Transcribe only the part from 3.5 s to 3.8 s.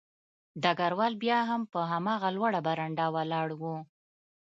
و